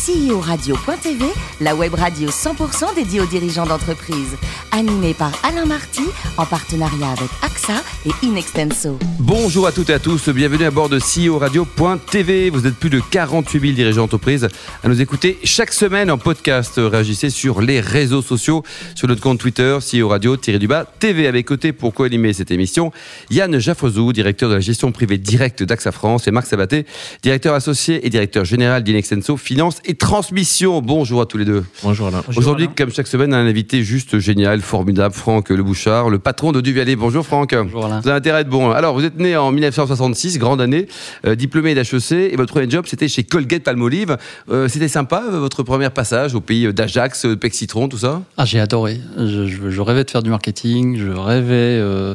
CEO-radio.tv, 0.00 1.26
la 1.60 1.74
web 1.74 1.92
radio 1.92 2.30
100% 2.30 2.94
dédiée 2.94 3.20
aux 3.20 3.26
dirigeants 3.26 3.66
d'entreprise. 3.66 4.38
Animée 4.72 5.12
par 5.12 5.32
Alain 5.42 5.66
Marty, 5.66 6.04
en 6.38 6.46
partenariat 6.46 7.10
avec 7.10 7.28
AXA 7.42 7.82
et 8.06 8.26
Inextenso. 8.26 8.98
Bonjour 9.18 9.66
à 9.66 9.72
toutes 9.72 9.90
et 9.90 9.94
à 9.94 9.98
tous, 9.98 10.30
bienvenue 10.30 10.64
à 10.64 10.70
bord 10.70 10.88
de 10.88 10.98
CEO-radio.tv. 10.98 12.48
Vous 12.48 12.66
êtes 12.66 12.76
plus 12.76 12.88
de 12.88 13.00
48 13.10 13.60
000 13.60 13.72
dirigeants 13.74 14.02
d'entreprise 14.02 14.48
à 14.82 14.88
nous 14.88 15.02
écouter 15.02 15.38
chaque 15.44 15.72
semaine 15.72 16.10
en 16.10 16.16
podcast. 16.16 16.74
Réagissez 16.76 17.28
sur 17.28 17.60
les 17.60 17.80
réseaux 17.80 18.22
sociaux, 18.22 18.62
sur 18.94 19.06
notre 19.06 19.20
compte 19.20 19.38
Twitter, 19.38 19.76
CEO 19.80 20.08
Radio-du-bas 20.08 20.86
TV. 20.98 21.26
Avec 21.26 21.46
côté 21.46 21.72
pour 21.72 21.92
co-animer 21.92 22.32
cette 22.32 22.50
émission, 22.50 22.90
Yann 23.30 23.58
Jaffrezou, 23.58 24.14
directeur 24.14 24.48
de 24.48 24.54
la 24.54 24.60
gestion 24.60 24.92
privée 24.92 25.18
directe 25.18 25.62
d'AXA 25.62 25.92
France, 25.92 26.26
et 26.26 26.30
Marc 26.30 26.46
Sabaté, 26.46 26.86
directeur 27.22 27.54
associé 27.54 28.06
et 28.06 28.08
directeur 28.08 28.46
général 28.46 28.82
d'Inextenso 28.82 29.36
Finance 29.36 29.80
et 29.84 29.89
Transmission. 29.94 30.80
Bonjour 30.82 31.20
à 31.20 31.26
tous 31.26 31.38
les 31.38 31.44
deux. 31.44 31.64
Bonjour 31.82 32.06
Alain. 32.08 32.22
Aujourd'hui, 32.36 32.68
comme 32.76 32.90
chaque 32.92 33.06
semaine, 33.06 33.32
un 33.34 33.46
invité 33.46 33.82
juste 33.82 34.18
génial, 34.18 34.60
formidable, 34.60 35.14
Franck 35.14 35.50
Le 35.50 35.62
Bouchard, 35.62 36.10
le 36.10 36.18
patron 36.18 36.52
de 36.52 36.60
Duvialet. 36.60 36.96
Bonjour 36.96 37.24
Franck. 37.26 37.54
Bonjour 37.54 37.86
Alain. 37.86 38.00
Vous 38.00 38.08
avez 38.08 38.18
intérêt 38.18 38.38
à 38.38 38.40
être 38.42 38.48
bon. 38.48 38.70
Alors, 38.70 38.94
vous 38.94 39.04
êtes 39.04 39.18
né 39.18 39.36
en 39.36 39.50
1966, 39.52 40.38
grande 40.38 40.60
année, 40.60 40.86
euh, 41.26 41.34
diplômé 41.34 41.74
d'HEC, 41.74 42.12
et 42.32 42.36
votre 42.36 42.52
premier 42.52 42.68
job, 42.70 42.84
c'était 42.88 43.08
chez 43.08 43.24
Colgate 43.24 43.62
Palmolive. 43.62 44.16
Euh, 44.50 44.68
c'était 44.68 44.88
sympa, 44.88 45.22
euh, 45.32 45.38
votre 45.38 45.62
premier 45.62 45.90
passage 45.90 46.34
au 46.34 46.40
pays 46.40 46.72
d'Ajax, 46.72 47.26
Pec 47.40 47.54
Citron, 47.54 47.88
tout 47.88 47.98
ça? 47.98 48.22
Ah, 48.36 48.44
j'ai 48.44 48.60
adoré. 48.60 49.00
Je, 49.16 49.46
je- 49.46 49.70
je 49.70 49.80
rêvais 49.80 50.04
de 50.04 50.10
faire 50.10 50.22
du 50.22 50.30
marketing. 50.30 50.98
Je 50.98 51.10
rêvais. 51.10 51.50
euh, 51.50 52.14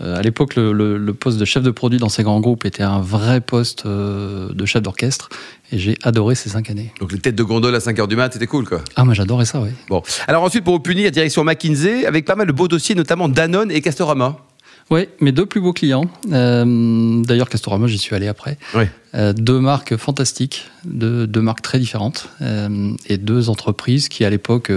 à 0.00 0.22
l'époque, 0.22 0.54
le, 0.56 0.72
le- 0.72 0.96
le 0.98 1.14
poste 1.14 1.38
de 1.38 1.44
chef 1.44 1.62
de 1.62 1.70
produit 1.70 1.98
dans 1.98 2.08
ces 2.08 2.22
grands 2.22 2.40
groupes 2.40 2.64
était 2.64 2.82
un 2.82 3.00
vrai 3.00 3.40
poste 3.40 3.84
euh, 3.86 4.48
de 4.52 4.64
chef 4.66 4.82
d'orchestre. 4.82 5.28
Et 5.72 5.78
j'ai 5.78 5.96
adoré 6.02 6.34
ces 6.34 6.48
cinq 6.50 6.70
années. 6.70 6.92
Donc, 7.00 7.12
les 7.12 7.18
têtes 7.18 7.34
de 7.34 7.42
gondole 7.42 7.74
à 7.74 7.78
5h 7.78 8.06
du 8.08 8.16
mat, 8.16 8.32
c'était 8.32 8.46
cool, 8.46 8.64
quoi. 8.66 8.80
Ah, 8.96 9.04
moi 9.04 9.12
j'adorais 9.14 9.44
ça, 9.44 9.60
oui. 9.60 9.68
Bon. 9.88 10.02
Alors, 10.26 10.42
ensuite, 10.42 10.64
pour 10.64 10.74
vous 10.74 10.80
punir, 10.80 11.10
direction 11.10 11.44
McKinsey, 11.44 12.06
avec 12.06 12.24
pas 12.24 12.36
mal 12.36 12.46
de 12.46 12.52
beaux 12.52 12.68
dossiers, 12.68 12.94
notamment 12.94 13.28
Danone 13.28 13.70
et 13.70 13.80
Castorama. 13.82 14.36
Oui, 14.90 15.06
mes 15.20 15.32
deux 15.32 15.44
plus 15.44 15.60
beaux 15.60 15.72
clients. 15.74 16.06
euh, 16.32 17.22
D'ailleurs, 17.22 17.48
Castorama, 17.50 17.86
j'y 17.86 17.98
suis 17.98 18.14
allé 18.14 18.26
après. 18.26 18.56
Oui. 18.74 18.84
Euh, 19.14 19.32
deux 19.32 19.58
marques 19.60 19.96
fantastiques, 19.96 20.66
deux, 20.84 21.26
deux 21.26 21.40
marques 21.42 21.62
très 21.62 21.78
différentes, 21.78 22.28
euh, 22.40 22.90
et 23.06 23.18
deux 23.18 23.48
entreprises 23.50 24.08
qui, 24.08 24.24
à 24.24 24.30
l'époque, 24.30 24.70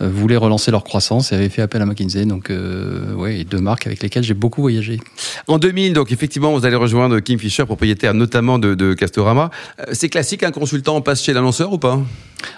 voulaient 0.00 0.36
relancer 0.36 0.70
leur 0.70 0.82
croissance 0.84 1.32
et 1.32 1.34
avaient 1.36 1.48
fait 1.50 1.62
appel 1.62 1.80
à 1.82 1.86
McKinsey. 1.86 2.24
Donc, 2.26 2.50
et 2.50 3.44
deux 3.44 3.60
marques 3.60 3.86
avec 3.86 4.02
lesquelles 4.02 4.24
j'ai 4.24 4.34
beaucoup 4.34 4.60
voyagé. 4.62 4.98
En 5.46 5.58
2000, 5.58 5.92
donc 5.94 6.12
effectivement, 6.12 6.52
vous 6.52 6.64
allez 6.66 6.76
rejoindre 6.76 7.20
Kim 7.20 7.38
Fisher, 7.38 7.64
propriétaire 7.64 8.14
notamment 8.14 8.58
de, 8.58 8.74
de 8.74 8.94
Castorama. 8.94 9.50
C'est 9.92 10.08
classique, 10.08 10.42
un 10.42 10.52
consultant 10.52 11.00
passe 11.02 11.22
chez 11.22 11.32
l'annonceur 11.32 11.72
ou 11.72 11.78
pas? 11.78 12.00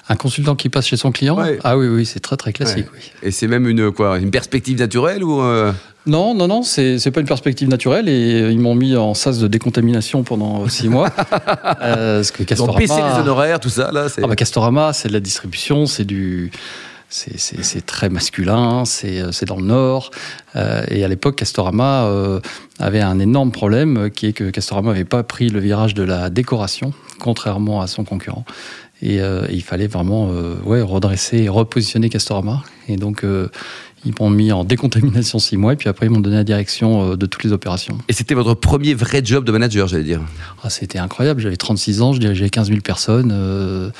Un 0.09 0.15
consultant 0.15 0.55
qui 0.55 0.69
passe 0.69 0.87
chez 0.87 0.97
son 0.97 1.11
client? 1.11 1.37
Ouais. 1.37 1.59
Ah 1.65 1.77
oui, 1.77 1.89
oui, 1.89 2.07
c'est 2.07 2.21
très 2.21 2.37
très 2.37 2.53
classique. 2.53 2.87
Ouais. 2.93 3.01
Oui. 3.23 3.29
Et 3.29 3.31
c'est 3.33 3.49
même 3.49 3.67
une 3.69 3.91
quoi, 3.91 4.19
une 4.19 4.31
perspective 4.31 4.79
naturelle 4.79 5.25
ou 5.25 5.41
euh, 5.41 5.73
Non, 6.07 6.35
non, 6.35 6.49
non, 6.49 6.63
c'est 6.63 6.99
c'est 6.99 7.11
pas 7.13 7.21
une 7.21 7.27
perspective 7.27 7.69
naturelle 7.69 8.09
et 8.09 8.51
ils 8.51 8.59
m'ont 8.59 8.75
mis 8.75 8.97
en 8.97 9.15
sas 9.15 9.39
de 9.39 9.47
décontamination 9.47 10.25
pendant 10.25 10.69
six 10.69 10.89
mois. 10.89 11.11
Euh, 11.83 12.19
parce 12.19 12.31
que 12.31 12.43
Castorama, 12.43 12.85
les 12.85 13.21
honoraires, 13.21 13.59
tout 13.61 13.69
ça 13.69 13.91
là 13.93 14.07
ah 14.23 14.27
bah, 14.27 14.37
Castorama, 14.37 14.93
c'est 14.93 15.09
de 15.09 15.13
la 15.13 15.21
distribution, 15.21 15.87
c'est 15.87 16.05
du, 16.05 16.51
c'est- 17.09 17.87
très 17.87 18.09
masculin, 18.09 18.85
c'est 18.85 19.21
euh, 19.21 19.33
c'est 19.33 19.47
dans 19.47 19.57
le 19.57 19.65
Nord. 19.65 20.11
Euh, 20.57 20.85
et 20.89 21.05
à 21.05 21.09
l'époque, 21.09 21.37
Castorama 21.37 22.05
euh, 22.05 22.41
avait 22.79 23.01
un 23.01 23.19
énorme 23.19 23.53
problème, 23.53 23.97
euh, 23.97 24.09
qui 24.09 24.27
est 24.27 24.33
que 24.33 24.51
Castorama 24.51 24.93
n'avait 24.93 25.05
pas 25.05 25.23
pris 25.23 25.49
le 25.49 25.61
virage 25.61 25.95
de 25.95 26.03
la 26.03 26.31
décoration, 26.31 26.93
contrairement 27.19 27.81
à 27.81 27.87
son 27.87 28.05
concurrent. 28.05 28.45
Et, 29.03 29.21
euh, 29.21 29.47
et 29.49 29.55
il 29.55 29.63
fallait 29.63 29.89
vraiment 29.89 30.31
euh, 30.33 30.55
ouais, 30.65 30.81
redresser 30.81 31.39
et 31.39 31.49
repositionner 31.49 32.09
Castorama. 32.09 32.63
Et 32.89 32.97
donc, 32.97 33.25
euh, 33.25 33.49
ils 34.05 34.15
m'ont 34.19 34.31
mis 34.31 34.53
en 34.53 34.65
décontamination 34.65 35.39
six 35.39 35.57
mois, 35.57 35.75
et 35.75 35.77
puis 35.77 35.89
après, 35.89 36.07
ils 36.07 36.11
m'ont 36.11 36.21
donné 36.21 36.37
la 36.37 36.45
direction 36.45 37.13
euh, 37.13 37.17
de 37.17 37.27
toutes 37.27 37.45
les 37.45 37.53
opérations. 37.53 37.99
Et 38.09 38.13
c'était 38.13 38.35
votre 38.35 38.55
premier 38.55 38.95
vrai 38.95 39.23
job 39.25 39.45
de 39.45 39.53
manager, 39.53 39.89
j'allais 39.89 40.05
dire. 40.05 40.21
Ah, 40.63 40.71
c'était 40.71 40.99
incroyable, 40.99 41.41
j'avais 41.41 41.57
36 41.57 42.03
ans, 42.03 42.13
je 42.13 42.21
dirigeais 42.21 42.51
15 42.51 42.69
000 42.69 42.81
personnes. 42.81 43.31
Euh, 43.33 43.91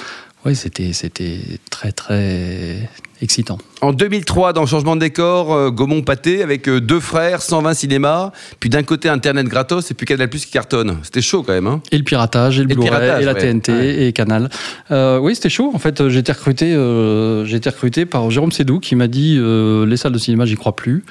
ouais, 0.45 0.55
c'était 0.55 0.93
c'était 0.93 1.39
très, 1.71 1.93
très 1.93 2.89
excitant. 3.21 3.59
En 3.81 3.93
2003, 3.93 4.53
dans 4.53 4.67
changement 4.67 4.97
de 4.97 5.01
décor, 5.01 5.53
euh, 5.53 5.71
Gaumont 5.71 6.03
Pâté 6.03 6.43
avec 6.43 6.69
euh, 6.69 6.81
deux 6.81 6.99
frères, 6.99 7.41
120 7.41 7.75
cinémas, 7.75 8.33
puis 8.59 8.69
d'un 8.69 8.83
côté 8.83 9.09
Internet 9.09 9.47
gratos 9.47 9.91
et 9.91 9.95
puis 9.95 10.07
Canal 10.07 10.29
Plus 10.29 10.45
qui 10.45 10.51
cartonne. 10.53 10.99
C'était 11.05 11.21
chaud 11.23 11.43
quand 11.45 11.53
même. 11.53 11.67
Hein 11.69 11.81
Et 11.93 11.99
le 11.99 12.05
piratage, 12.05 12.59
et 12.59 12.63
le 12.63 12.67
Blu-ray, 12.69 12.89
piratage, 12.89 13.23
et 13.23 13.25
la 13.25 13.33
ouais. 13.35 13.41
TNT, 13.41 13.73
Ouais. 13.73 14.07
et 14.07 14.13
Canal. 14.13 14.51
Euh, 14.91 15.19
oui, 15.19 15.35
c'était 15.37 15.49
chaud. 15.51 15.71
En 15.75 15.79
fait, 15.79 16.09
j'ai 16.09 16.19
été 16.19 16.33
recruté, 16.33 16.75
euh, 16.75 17.45
j'ai 17.45 17.57
été 17.57 17.71
recruté 17.71 18.07
par 18.07 18.29
Jérôme 18.31 18.51
Sédou 18.53 18.81
qui 18.81 18.97
m'a 18.97 19.07
dit 19.07 19.37
euh, 19.39 19.87
les 19.87 19.97
salles 19.97 20.13
de 20.13 20.19
cinéma, 20.19 20.45
j'y 20.47 20.57
crois 20.57 20.75
plus. 20.75 21.05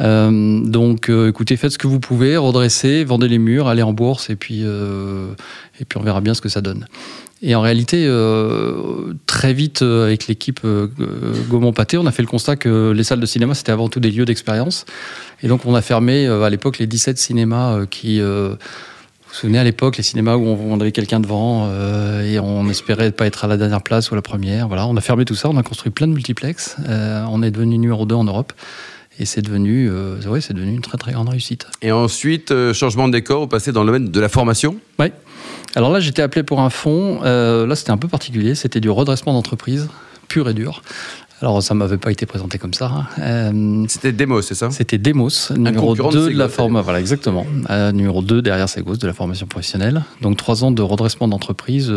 Euh, 0.00 0.60
donc, 0.60 1.08
euh, 1.08 1.28
écoutez, 1.28 1.56
faites 1.56 1.70
ce 1.70 1.78
que 1.78 1.86
vous 1.86 2.00
pouvez, 2.00 2.36
redressez, 2.36 3.04
vendez 3.04 3.28
les 3.28 3.38
murs, 3.38 3.68
allez 3.68 3.82
en 3.82 3.92
bourse, 3.92 4.28
et 4.28 4.34
puis, 4.34 4.62
euh, 4.64 5.28
et 5.80 5.84
puis 5.84 5.98
on 5.98 6.02
verra 6.02 6.20
bien 6.20 6.34
ce 6.34 6.40
que 6.40 6.48
ça 6.48 6.60
donne. 6.60 6.86
Et 7.46 7.54
en 7.54 7.60
réalité, 7.60 8.06
euh, 8.06 9.12
très 9.26 9.52
vite, 9.52 9.82
euh, 9.82 10.06
avec 10.06 10.28
l'équipe 10.28 10.60
euh, 10.64 10.88
Gaumont-Pâté, 11.50 11.98
on 11.98 12.06
a 12.06 12.10
fait 12.10 12.22
le 12.22 12.28
constat 12.28 12.56
que 12.56 12.90
les 12.90 13.04
salles 13.04 13.20
de 13.20 13.26
cinéma, 13.26 13.52
c'était 13.54 13.70
avant 13.70 13.90
tout 13.90 14.00
des 14.00 14.10
lieux 14.10 14.24
d'expérience. 14.24 14.86
Et 15.42 15.48
donc, 15.48 15.66
on 15.66 15.74
a 15.74 15.82
fermé 15.82 16.26
euh, 16.26 16.44
à 16.44 16.48
l'époque 16.48 16.78
les 16.78 16.86
17 16.86 17.18
cinémas 17.18 17.76
euh, 17.76 17.86
qui. 17.86 18.18
euh, 18.18 18.54
vous 19.34 19.40
vous 19.40 19.40
souvenez 19.40 19.58
à 19.58 19.64
l'époque, 19.64 19.96
les 19.96 20.04
cinémas 20.04 20.36
où 20.36 20.46
on, 20.46 20.78
avait 20.78 20.92
quelqu'un 20.92 21.18
devant 21.18 21.66
euh, 21.66 22.22
et 22.22 22.38
on 22.38 22.68
espérait 22.68 23.10
pas 23.10 23.26
être 23.26 23.44
à 23.44 23.48
la 23.48 23.56
dernière 23.56 23.82
place 23.82 24.12
ou 24.12 24.14
à 24.14 24.16
la 24.16 24.22
première. 24.22 24.68
Voilà, 24.68 24.86
on 24.86 24.96
a 24.96 25.00
fermé 25.00 25.24
tout 25.24 25.34
ça, 25.34 25.50
on 25.50 25.56
a 25.56 25.64
construit 25.64 25.90
plein 25.90 26.06
de 26.06 26.12
multiplex. 26.12 26.76
Euh, 26.88 27.24
on 27.28 27.42
est 27.42 27.50
devenu 27.50 27.76
numéro 27.78 28.06
2 28.06 28.14
en 28.14 28.22
Europe 28.22 28.52
et 29.18 29.24
c'est 29.26 29.42
devenu, 29.42 29.88
euh, 29.90 30.20
ouais, 30.26 30.40
c'est 30.40 30.54
devenu 30.54 30.72
une 30.74 30.80
très 30.80 30.98
très 30.98 31.12
grande 31.12 31.28
réussite. 31.28 31.66
Et 31.82 31.92
ensuite, 31.92 32.50
euh, 32.50 32.72
changement 32.74 33.06
de 33.08 33.12
décor, 33.12 33.40
vous 33.42 33.46
passez 33.48 33.72
dans 33.72 33.82
le 33.82 33.86
domaine 33.86 34.10
de 34.10 34.20
la 34.20 34.28
formation. 34.28 34.76
Ouais. 34.98 35.12
Alors 35.76 35.90
là, 35.92 36.00
j'étais 36.00 36.22
appelé 36.22 36.42
pour 36.42 36.60
un 36.60 36.70
fonds. 36.70 37.20
Euh, 37.24 37.66
là, 37.66 37.76
c'était 37.76 37.90
un 37.90 37.96
peu 37.96 38.08
particulier. 38.08 38.54
C'était 38.54 38.80
du 38.80 38.90
redressement 38.90 39.32
d'entreprise, 39.32 39.88
pur 40.28 40.48
et 40.48 40.54
dur. 40.54 40.82
Alors, 41.40 41.62
ça 41.62 41.74
m'avait 41.74 41.98
pas 41.98 42.10
été 42.10 42.26
présenté 42.26 42.58
comme 42.58 42.72
ça. 42.74 42.86
hein. 42.86 43.06
Euh, 43.20 43.84
C'était 43.88 44.12
Demos, 44.12 44.40
c'est 44.40 44.54
ça? 44.54 44.70
C'était 44.70 44.98
Demos, 44.98 45.28
numéro 45.56 45.88
concurrent 45.88 46.10
de 46.10 46.18
2 46.28 46.32
de, 46.32 46.38
la 46.38 46.48
forme, 46.48 46.80
voilà 46.80 47.00
exactement, 47.00 47.44
Euh, 47.70 47.92
numéro 47.92 48.22
2 48.22 48.40
derrière 48.40 48.68
Segos 48.68 48.96
de 48.96 49.06
la 49.06 49.12
formation 49.12 49.46
professionnelle. 49.46 50.04
Donc 50.22 50.36
trois 50.38 50.64
ans 50.64 50.70
de 50.70 50.80
redressement 50.80 51.28
d'entreprise, 51.28 51.92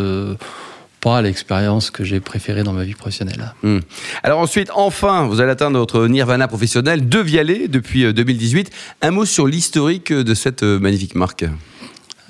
l'expérience 1.21 1.91
que 1.91 2.03
j'ai 2.03 2.19
préférée 2.19 2.63
dans 2.63 2.73
ma 2.73 2.83
vie 2.83 2.93
professionnelle. 2.93 3.53
Hmm. 3.63 3.79
Alors 4.23 4.39
ensuite, 4.39 4.69
enfin, 4.73 5.25
vous 5.27 5.41
allez 5.41 5.51
atteindre 5.51 5.79
votre 5.79 6.07
nirvana 6.07 6.47
professionnel 6.47 7.07
de 7.07 7.19
Vialet 7.19 7.67
depuis 7.67 8.05
euh, 8.05 8.13
2018. 8.13 8.71
Un 9.01 9.11
mot 9.11 9.25
sur 9.25 9.47
l'historique 9.47 10.11
de 10.11 10.33
cette 10.33 10.63
euh, 10.63 10.79
magnifique 10.79 11.15
marque. 11.15 11.45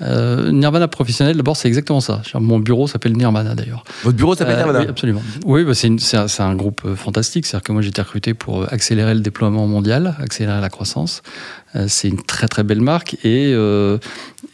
Euh, 0.00 0.52
Nirvana 0.52 0.86
professionnel, 0.86 1.36
d'abord 1.36 1.56
c'est 1.56 1.68
exactement 1.68 2.00
ça. 2.00 2.22
Mon 2.34 2.58
bureau 2.60 2.86
s'appelle 2.86 3.16
Nirvana 3.16 3.54
d'ailleurs. 3.54 3.84
Votre 4.04 4.16
bureau 4.16 4.34
s'appelle 4.34 4.54
Euh, 4.54 4.58
Nirvana 4.58 4.80
Oui, 4.80 4.86
absolument. 4.88 5.22
Oui, 5.44 5.64
bah, 5.64 5.74
c'est 5.74 6.40
un, 6.40 6.54
groupe 6.54 6.82
euh, 6.84 6.94
fantastique. 6.94 7.46
C'est-à-dire 7.46 7.64
que 7.64 7.72
moi, 7.72 7.82
j'ai 7.82 7.88
été 7.88 8.02
recruté 8.02 8.34
pour 8.34 8.72
accélérer 8.72 9.14
le 9.14 9.20
déploiement 9.20 9.66
mondial, 9.66 10.14
accélérer 10.20 10.60
la 10.60 10.68
croissance. 10.68 11.22
Euh, 11.76 11.86
c'est 11.88 12.08
une 12.08 12.22
très 12.22 12.48
très 12.48 12.62
belle 12.62 12.80
marque 12.80 13.16
et, 13.24 13.52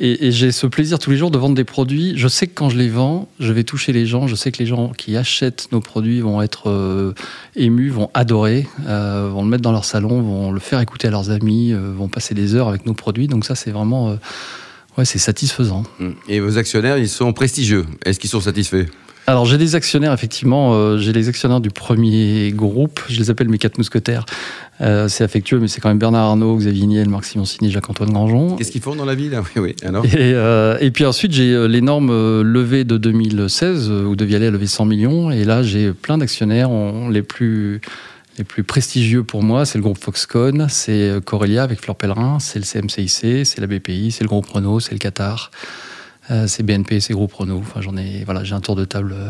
et, 0.01 0.27
et 0.27 0.33
j'ai 0.33 0.51
ce 0.51 0.67
plaisir 0.67 0.99
tous 0.99 1.11
les 1.11 1.17
jours 1.17 1.31
de 1.31 1.39
vendre 1.39 1.55
des 1.55 1.65
produits. 1.65 2.15
Je 2.17 2.29
sais 2.29 2.47
que 2.47 2.55
quand 2.55 2.71
je 2.71 2.79
les 2.79 2.89
vends, 2.89 3.29
je 3.39 3.53
vais 3.53 3.65
toucher 3.65 3.93
les 3.93 4.07
gens. 4.07 4.27
Je 4.27 4.35
sais 4.35 4.51
que 4.51 4.59
les 4.59 4.67
gens 4.67 4.89
qui 4.97 5.17
achètent 5.17 5.69
nos 5.73 5.81
produits 5.81 6.21
vont 6.21 6.41
être 6.43 7.15
émus, 7.55 7.91
vont 7.91 8.11
adorer, 8.15 8.67
vont 8.87 9.43
le 9.43 9.49
mettre 9.49 9.63
dans 9.63 9.73
leur 9.73 9.85
salon, 9.85 10.23
vont 10.23 10.53
le 10.53 10.61
faire 10.61 10.81
écouter 10.81 11.09
à 11.09 11.11
leurs 11.11 11.31
amis, 11.31 11.73
vont 11.73 12.09
passer 12.09 12.35
des 12.35 12.55
heures 12.55 12.69
avec 12.69 12.87
nos 12.87 12.95
produits. 12.95 13.29
Donc 13.29 13.45
ça, 13.45 13.55
c'est 13.55 13.71
vraiment, 13.71 14.17
ouais, 14.99 15.05
c'est 15.05 15.19
satisfaisant. 15.19 15.83
Hmm. 16.01 16.11
Et 16.29 16.41
vos 16.41 16.59
actionnaires, 16.59 16.99
ils 16.99 17.09
sont 17.09 17.33
prestigieux. 17.33 17.85
Est-ce 18.05 18.19
qu'ils 18.21 18.31
sont 18.31 18.41
satisfaits? 18.41 18.87
Alors 19.27 19.47
j'ai 19.47 19.57
des 19.57 19.75
actionnaires 19.75 20.13
effectivement, 20.13 20.75
euh, 20.75 20.99
j'ai 20.99 21.15
les 21.15 21.31
actionnaires 21.31 21.61
du 21.63 21.71
premier 21.71 22.53
groupe, 22.55 23.01
je 23.09 23.19
les 23.19 23.31
appelle 23.31 23.49
mes 23.49 23.57
quatre 23.57 23.79
mousquetaires. 23.79 24.27
Euh, 24.83 25.09
c'est 25.09 25.25
affectueux, 25.25 25.59
mais 25.61 25.67
c'est 25.69 25.81
quand 25.81 25.89
même 25.89 25.99
Bernard 25.99 26.25
Arnault, 26.29 26.59
Xavier 26.59 26.85
Niel, 26.85 27.09
Marc 27.09 27.25
Simoncini, 27.25 27.71
Jacques-Antoine 27.71 28.11
Grandjean. 28.13 28.57
Qu'est-ce 28.57 28.71
qu'ils 28.71 28.83
font 28.83 28.95
dans 28.97 29.07
la 29.07 29.15
vie 29.15 29.31
là 29.31 29.43
Oui, 29.57 29.63
oui. 29.63 29.77
Alors 29.83 30.05
Et, 30.05 30.11
euh, 30.15 30.77
et 30.83 30.91
puis 30.91 31.07
ensuite 31.07 31.33
j'ai 31.33 31.67
l'énorme 31.69 32.43
levée 32.43 32.85
de 32.85 32.99
2016 32.99 33.89
euh, 33.91 34.05
où 34.05 34.15
De 34.15 34.27
Vialet 34.27 34.49
a 34.49 34.51
levé 34.51 34.67
100 34.67 34.85
millions 34.85 35.31
et 35.31 35.45
là 35.45 35.63
j'ai 35.63 35.93
plein 35.93 36.19
d'actionnaires, 36.19 36.71
on- 36.71 37.09
les 37.09 37.23
plus 37.23 37.81
les 38.39 38.45
plus 38.45 38.65
prestigieux 38.65 39.23
pour 39.23 39.43
moi, 39.43 39.65
c'est 39.65 39.79
le 39.79 39.83
groupe 39.83 39.99
Foxconn, 39.99 40.67
c'est 40.69 41.09
euh, 41.09 41.21
Corelia 41.21 41.63
avec 41.63 41.81
Fleur 41.81 41.97
Pellerin, 41.97 42.39
c'est 42.41 42.59
le 42.59 42.65
CMCIC, 42.65 43.47
c'est 43.47 43.61
la 43.61 43.67
BPI, 43.67 44.11
c'est 44.11 44.25
le 44.25 44.29
groupe 44.29 44.47
Renault, 44.47 44.81
c'est 44.81 44.93
le 44.93 44.99
Qatar, 44.99 45.51
euh, 46.31 46.47
c'est 46.49 46.63
BNP, 46.65 47.01
c'est 47.01 47.13
le 47.13 47.17
groupe 47.17 47.33
Renault. 47.33 47.63
Enfin 47.65 47.81
j'en 47.81 47.97
ai 47.97 48.25
voilà, 48.25 48.43
j'ai 48.45 48.55
un 48.55 48.61
tour 48.61 48.75
de 48.77 48.85
table. 48.85 49.15
euh, 49.17 49.29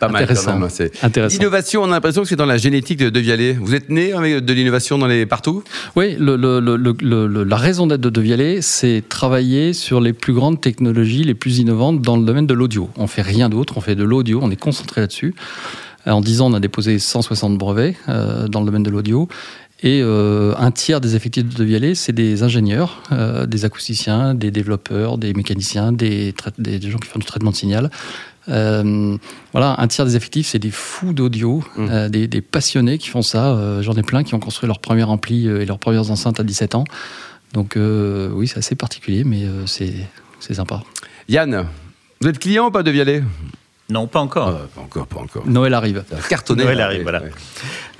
pas 0.00 0.08
mal 0.08 0.24
Intéressant. 0.24 0.58
même. 0.58 0.68
C'est... 0.70 0.90
Intéressant. 1.04 1.38
L'innovation, 1.38 1.82
on 1.82 1.86
a 1.86 1.90
l'impression 1.90 2.22
que 2.22 2.28
c'est 2.28 2.34
dans 2.34 2.44
la 2.46 2.56
génétique 2.58 2.98
de, 2.98 3.10
de 3.10 3.20
Vialet. 3.20 3.52
Vous 3.52 3.76
êtes 3.76 3.88
né 3.90 4.12
avec 4.12 4.44
de 4.44 4.52
l'innovation 4.52 4.98
dans 4.98 5.06
les 5.06 5.24
partout? 5.24 5.62
Oui, 5.94 6.16
le- 6.18 6.34
le- 6.36 6.58
le- 6.58 6.76
le- 6.76 7.26
le- 7.28 7.44
la 7.44 7.56
raison 7.56 7.86
d'être 7.86 8.00
de 8.00 8.10
De 8.10 8.20
Vialet, 8.20 8.60
c'est 8.60 9.04
travailler 9.08 9.72
sur 9.72 10.00
les 10.00 10.12
plus 10.12 10.32
grandes 10.32 10.60
technologies, 10.60 11.22
les 11.22 11.34
plus 11.34 11.58
innovantes 11.60 12.02
dans 12.02 12.16
le 12.16 12.24
domaine 12.24 12.46
de 12.48 12.54
l'audio. 12.54 12.90
On 12.96 13.06
fait 13.06 13.22
rien 13.22 13.48
d'autre, 13.48 13.74
on 13.76 13.80
fait 13.80 13.94
de 13.94 14.02
l'audio, 14.02 14.40
on 14.42 14.50
est 14.50 14.56
concentré 14.60 15.00
là-dessus. 15.00 15.32
En 16.06 16.20
10 16.20 16.40
ans, 16.40 16.50
on 16.50 16.54
a 16.54 16.60
déposé 16.60 16.98
160 16.98 17.56
brevets 17.56 17.96
euh, 18.08 18.46
dans 18.48 18.60
le 18.60 18.66
domaine 18.66 18.82
de 18.82 18.90
l'audio. 18.90 19.28
Et 19.84 20.00
euh, 20.02 20.54
un 20.56 20.70
tiers 20.70 21.02
des 21.02 21.14
effectifs 21.14 21.44
de 21.44 21.54
De 21.54 21.62
Vialet, 21.62 21.94
c'est 21.94 22.14
des 22.14 22.42
ingénieurs, 22.42 23.02
euh, 23.12 23.44
des 23.44 23.66
acousticiens, 23.66 24.34
des 24.34 24.50
développeurs, 24.50 25.18
des 25.18 25.34
mécaniciens, 25.34 25.92
des, 25.92 26.34
gens 26.80 26.98
qui 26.98 27.08
font 27.08 27.18
du 27.18 27.26
traitement 27.26 27.50
de 27.50 27.56
signal. 27.56 27.90
Euh, 28.48 29.18
voilà, 29.52 29.74
un 29.78 29.86
tiers 29.86 30.06
des 30.06 30.16
effectifs, 30.16 30.46
c'est 30.46 30.58
des 30.58 30.70
fous 30.70 31.12
d'audio, 31.12 31.62
Mmh. 31.76 32.08
des, 32.08 32.28
des 32.28 32.40
passionnés 32.40 32.96
qui 32.96 33.08
font 33.08 33.20
ça. 33.20 33.82
J'en 33.82 33.92
ai 33.92 34.02
plein 34.02 34.22
qui 34.22 34.34
ont 34.34 34.40
construit 34.40 34.66
leur 34.66 34.78
premier 34.78 35.04
ampli 35.04 35.48
et 35.48 35.66
leurs 35.66 35.78
premières 35.78 36.10
enceintes 36.10 36.40
à 36.40 36.44
17 36.44 36.76
ans. 36.76 36.84
Donc 37.52 37.76
oui, 37.76 38.48
c'est 38.48 38.58
assez 38.58 38.76
particulier, 38.76 39.24
mais 39.24 39.42
c'est 39.66 39.92
c'est 40.40 40.54
sympa. 40.54 40.82
Yann, 41.28 41.66
vous 42.20 42.28
êtes 42.28 42.38
client 42.38 42.68
ou 42.68 42.70
pas 42.70 42.82
de 42.82 42.90
Vialet? 42.90 43.22
Non, 43.90 44.06
pas 44.06 44.20
encore. 44.20 44.48
Ah, 44.48 44.66
Pas 44.74 44.80
encore, 44.80 45.06
pas 45.06 45.20
encore. 45.20 45.46
Noël 45.46 45.74
arrive. 45.74 46.04
Cartonné. 46.30 46.64
Noël 46.64 46.80
arrive, 46.80 47.02
voilà. 47.02 47.20
ouais. 47.20 47.30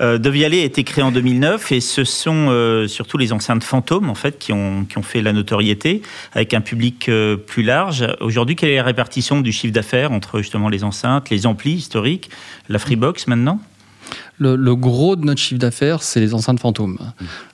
Euh, 0.01 0.17
De 0.17 0.29
Vialet 0.31 0.61
a 0.61 0.65
été 0.65 0.83
créé 0.83 1.03
en 1.03 1.11
2009 1.11 1.71
et 1.71 1.79
ce 1.79 2.03
sont 2.03 2.47
euh, 2.49 2.87
surtout 2.87 3.17
les 3.19 3.31
enceintes 3.31 3.63
fantômes 3.63 4.09
en 4.09 4.15
fait 4.15 4.39
qui 4.39 4.51
ont, 4.51 4.85
qui 4.85 4.97
ont 4.97 5.03
fait 5.03 5.21
la 5.21 5.31
notoriété 5.31 6.01
avec 6.33 6.55
un 6.55 6.61
public 6.61 7.07
euh, 7.07 7.37
plus 7.37 7.61
large. 7.61 8.05
Aujourd'hui, 8.19 8.55
quelle 8.55 8.69
est 8.71 8.77
la 8.77 8.83
répartition 8.83 9.41
du 9.41 9.51
chiffre 9.51 9.73
d'affaires 9.73 10.11
entre 10.11 10.39
justement 10.39 10.69
les 10.69 10.83
enceintes, 10.83 11.29
les 11.29 11.45
amplis 11.45 11.73
historiques, 11.73 12.31
la 12.67 12.79
Freebox 12.79 13.27
maintenant? 13.27 13.59
Le, 14.37 14.55
le 14.55 14.75
gros 14.75 15.15
de 15.15 15.25
notre 15.25 15.39
chiffre 15.41 15.59
d'affaires, 15.59 16.03
c'est 16.03 16.19
les 16.19 16.33
enceintes 16.33 16.59
fantômes. 16.59 16.97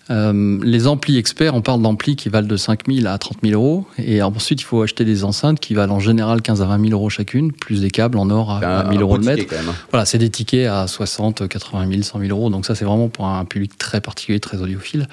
Euh, 0.10 0.60
les 0.64 0.88
amplis 0.88 1.18
experts, 1.18 1.56
on 1.56 1.62
parle 1.62 1.82
d'amplis 1.82 2.16
qui 2.16 2.28
valent 2.30 2.48
de 2.48 2.58
5 2.58 2.82
000 2.92 3.08
à 3.08 3.18
30 3.18 3.38
000 3.44 3.54
euros. 3.62 3.86
Et 3.98 4.22
ensuite, 4.22 4.60
il 4.62 4.66
faut 4.66 4.82
acheter 4.82 5.06
des 5.06 5.24
enceintes 5.24 5.60
qui 5.60 5.74
valent 5.74 5.94
en 5.96 6.00
général 6.00 6.42
15 6.42 6.62
à 6.62 6.66
20 6.66 6.80
000 6.88 6.92
euros 6.94 7.10
chacune, 7.10 7.52
plus 7.54 7.82
des 7.82 7.92
câbles 7.92 8.18
en 8.18 8.30
or 8.30 8.52
à, 8.52 8.58
un- 8.58 8.80
à 8.80 8.84
1000 8.90 8.98
un 8.98 9.02
euros 9.02 9.14
beau 9.18 9.22
le 9.22 9.26
mètre. 9.36 9.54
hein. 9.70 9.74
Voilà, 9.92 10.06
c'est 10.06 10.18
des 10.18 10.30
tickets 10.30 10.68
à 10.68 10.88
60, 10.88 11.48
80 11.48 11.88
000, 11.90 12.02
100 12.02 12.20
000 12.20 12.32
euros. 12.32 12.50
Donc 12.50 12.66
ça, 12.66 12.76
c'est 12.76 12.86
vraiment 12.86 13.08
pour 13.10 13.28
un 13.28 13.46
public 13.46 13.78
très 13.78 14.02
particulier, 14.02 14.40
très 14.40 14.58
audiophile. 14.62 15.08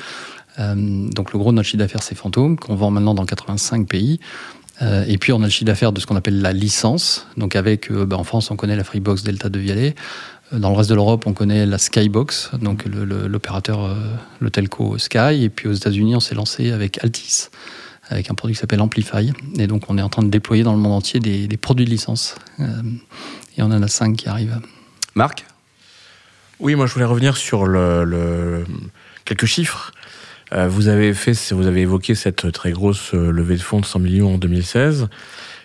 Euh, 0.58 0.74
donc 1.10 1.32
le 1.32 1.38
gros 1.38 1.52
de 1.52 1.56
notre 1.56 1.68
chiffre 1.68 1.78
d'affaires, 1.78 2.02
c'est 2.02 2.16
Fantôme, 2.16 2.56
qu'on 2.58 2.74
vend 2.74 2.90
maintenant 2.90 3.14
dans 3.14 3.24
85 3.24 3.86
pays. 3.86 4.18
Euh, 4.80 5.04
et 5.08 5.18
puis 5.18 5.32
on 5.32 5.40
a 5.42 5.44
le 5.46 5.50
chiffre 5.50 5.64
d'affaires 5.66 5.92
de 5.92 6.00
ce 6.00 6.06
qu'on 6.06 6.16
appelle 6.16 6.40
la 6.40 6.52
licence. 6.52 7.26
Donc 7.36 7.56
avec, 7.56 7.90
euh, 7.90 8.06
bah, 8.06 8.16
en 8.16 8.24
France, 8.24 8.50
on 8.50 8.56
connaît 8.56 8.76
la 8.76 8.84
Freebox 8.84 9.22
Delta 9.24 9.48
de 9.48 9.58
Vialet. 9.58 9.94
Euh, 10.52 10.58
Dans 10.58 10.70
le 10.70 10.76
reste 10.76 10.88
de 10.90 10.94
l'Europe, 10.94 11.24
on 11.26 11.32
connaît 11.32 11.66
la 11.66 11.78
Skybox, 11.78 12.52
donc 12.62 12.84
le- 12.84 13.04
le- 13.04 13.26
l'opérateur, 13.26 13.84
euh, 13.84 13.94
le 14.40 14.50
telco 14.50 14.96
Sky. 14.98 15.42
Et 15.44 15.48
puis 15.48 15.68
aux 15.68 15.72
États-Unis, 15.72 16.14
on 16.16 16.20
s'est 16.20 16.34
lancé 16.36 16.70
avec 16.70 17.02
Altis, 17.02 17.48
avec 18.08 18.30
un 18.30 18.34
produit 18.34 18.54
qui 18.54 18.60
s'appelle 18.60 18.80
Amplify. 18.80 19.32
Et 19.58 19.66
donc 19.66 19.84
on 19.90 19.98
est 19.98 20.02
en 20.02 20.08
train 20.08 20.22
de 20.22 20.30
déployer 20.30 20.62
dans 20.62 20.72
le 20.72 20.78
monde 20.78 20.92
entier 20.92 21.18
des, 21.20 21.48
des 21.48 21.56
produits 21.56 21.84
de 21.84 21.90
licence. 21.90 22.36
Euh, 22.60 22.64
et 23.56 23.62
on 23.62 23.66
en 23.66 23.82
a 23.82 23.88
cinq 23.88 24.16
qui 24.16 24.28
arrivent. 24.28 24.60
Marc? 25.16 25.44
Oui, 26.60 26.74
moi 26.76 26.86
je 26.86 26.92
voulais 26.92 27.04
revenir 27.04 27.36
sur 27.36 27.66
le, 27.66 28.04
le- 28.04 28.64
quelques 29.24 29.46
chiffres. 29.46 29.92
Euh, 30.52 30.68
vous 30.68 30.88
avez 30.88 31.14
fait, 31.14 31.32
vous 31.52 31.66
avez 31.66 31.82
évoqué 31.82 32.14
cette 32.14 32.52
très 32.52 32.72
grosse 32.72 33.14
euh, 33.14 33.30
levée 33.30 33.56
de 33.56 33.62
fonds 33.62 33.80
de 33.80 33.84
100 33.84 33.98
millions 33.98 34.34
en 34.34 34.38
2016, 34.38 35.08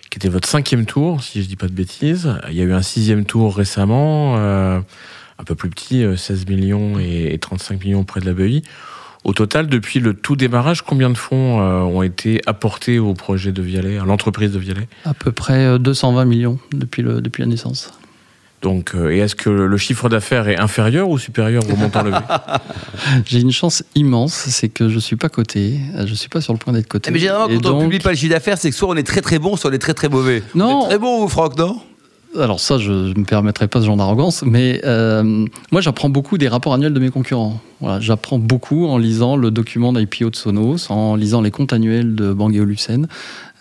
qui 0.10 0.18
était 0.18 0.30
votre 0.30 0.48
cinquième 0.48 0.86
tour, 0.86 1.24
si 1.24 1.42
je 1.42 1.48
dis 1.48 1.56
pas 1.56 1.68
de 1.68 1.74
bêtises. 1.74 2.36
Il 2.50 2.56
y 2.56 2.62
a 2.62 2.66
eu 2.66 2.74
un 2.74 2.82
sixième 2.82 3.26
tour 3.26 3.56
récemment, 3.56 4.36
euh, 4.38 4.80
un 5.40 5.44
peu 5.44 5.56
plus 5.56 5.70
petit, 5.70 6.04
euh, 6.04 6.16
16 6.16 6.48
millions 6.48 7.00
et, 7.00 7.34
et 7.34 7.40
35 7.40 7.84
millions 7.84 8.02
auprès 8.02 8.20
de 8.20 8.26
la 8.26 8.34
BEI. 8.34 8.62
Au 9.24 9.32
total, 9.32 9.68
depuis 9.68 10.02
le 10.02 10.14
tout 10.14 10.36
démarrage, 10.36 10.82
combien 10.82 11.10
de 11.10 11.18
fonds 11.18 11.62
ont 11.62 12.02
été 12.02 12.42
apportés 12.46 13.00
au 13.00 13.14
projet 13.14 13.54
de 13.54 13.62
Vialet, 13.62 13.98
à 13.98 14.04
l'entreprise 14.04 14.52
de 14.52 14.60
Vialet? 14.60 14.90
À 15.06 15.14
peu 15.14 15.32
près 15.32 15.66
euh, 15.66 15.78
220 15.78 16.26
millions 16.26 16.60
depuis 16.74 17.04
la 17.04 17.46
naissance. 17.46 17.94
Donc, 18.64 18.96
euh, 18.96 19.12
et 19.12 19.18
est-ce 19.20 19.36
que 19.36 19.50
le 19.50 19.78
chiffre 19.78 20.08
d'affaires 20.10 20.48
est 20.48 20.58
inférieur 20.58 21.10
ou 21.10 21.18
supérieur 21.20 21.64
au 21.70 21.76
montant 21.76 22.02
levé 22.02 22.18
J'ai 23.26 23.42
une 23.42 23.52
chance 23.52 23.84
immense, 23.94 24.34
c'est 24.34 24.70
que 24.70 24.88
je 24.90 25.00
suis 25.00 25.18
pas 25.18 25.28
coté, 25.30 25.80
euh, 25.96 26.08
je 26.08 26.14
suis 26.14 26.30
pas 26.30 26.40
sur 26.42 26.54
le 26.54 26.60
point 26.60 26.72
d'être 26.74 26.88
coté. 26.88 27.12
Mais 27.12 27.20
généralement, 27.20 27.50
Et 27.50 27.58
quand 27.62 27.70
on 27.70 27.74
donc- 27.74 27.82
publie 27.84 28.00
pas 28.00 28.12
le 28.12 28.16
chiffre 28.16 28.32
d'affaires, 28.34 28.58
c'est 28.58 28.70
que 28.70 28.76
soit 28.76 28.88
on 28.88 28.96
est 28.96 29.04
très 29.06 29.22
très 29.22 29.38
bon, 29.38 29.58
soit 29.58 29.70
on 29.70 29.74
est 29.74 29.80
très 29.80 29.94
très 29.94 30.08
mauvais. 30.08 30.42
Non. 30.56 30.86
Très 30.88 30.98
bon, 30.98 31.20
vous, 31.20 31.28
Franck, 31.28 31.58
non? 31.58 31.82
Alors 32.40 32.60
ça, 32.60 32.78
je 32.80 32.92
ne 32.92 33.20
me 33.20 33.26
permettrai 33.26 33.68
pas 33.68 33.80
ce 33.80 33.86
genre 33.86 33.98
d'arrogance, 33.98 34.44
mais 34.44 34.82
euh, 34.86 35.46
moi 35.72 35.82
j'apprends 35.82 36.10
beaucoup 36.10 36.38
des 36.40 36.48
rapports 36.48 36.74
annuels 36.74 36.94
de 36.94 37.00
mes 37.00 37.12
concurrents. 37.12 37.62
Voilà, 37.80 38.00
j'apprends 38.00 38.40
beaucoup 38.40 38.88
en 38.88 38.98
lisant 38.98 39.36
le 39.36 39.52
document 39.52 39.94
d'IPO 39.94 40.30
de 40.32 40.36
Sonos, 40.36 40.90
en 40.90 41.16
lisant 41.16 41.42
les 41.42 41.52
comptes 41.52 41.74
annuels 41.74 42.16
de 42.16 42.34
Bangui 42.34 42.60
Lucen. 42.60 43.08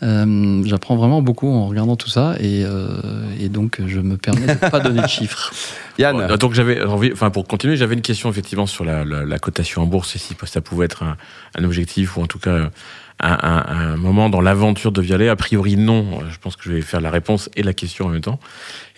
Euh, 0.03 0.63
j'apprends 0.65 0.97
vraiment 0.97 1.23
beaucoup 1.23 1.49
en 1.49 1.67
regardant 1.69 1.95
tout 1.97 2.09
ça 2.09 2.35
et, 2.41 2.65
euh, 2.65 3.01
et 3.39 3.49
donc 3.49 3.81
je 3.87 4.01
me 4.01 4.17
permets 4.17 4.55
de 4.55 4.71
pas 4.71 4.81
donner 4.81 5.03
de 5.03 5.07
chiffres. 5.09 5.53
Yann 5.99 6.27
Bon, 6.29 6.37
donc 6.37 6.55
j'avais 6.55 6.83
envie, 6.83 7.13
enfin 7.13 7.31
pour 7.31 7.47
continuer, 7.47 7.77
j'avais 7.77 7.95
une 7.95 8.01
question 8.01 8.29
effectivement 8.31 8.67
sur 8.67 8.85
la, 8.85 9.05
la- 9.05 9.25
la 9.25 9.39
cotation 9.39 9.83
en 9.83 9.87
bourse 9.87 10.17
et 10.17 10.19
si 10.19 10.35
ça 10.45 10.61
pouvait 10.61 10.87
être 10.87 11.03
un, 11.05 11.17
un 11.57 11.65
objectif 11.65 12.17
ou 12.17 12.23
en 12.23 12.27
tout 12.27 12.39
cas 12.41 12.71
un, 13.23 13.93
un- 13.93 13.97
moment 13.97 14.29
dans 14.29 14.41
l'aventure 14.41 14.93
de 14.93 15.01
Vialet. 15.01 15.29
A 15.29 15.37
priori 15.37 15.77
non. 15.77 16.21
Je 16.31 16.39
pense 16.39 16.57
que 16.57 16.65
je 16.65 16.73
vais 16.73 16.83
faire 16.83 17.01
la 17.01 17.11
réponse 17.11 17.49
et 17.57 17.63
la 17.63 17.73
question 17.73 18.07
en 18.07 18.09
même 18.09 18.21
temps. 18.21 18.41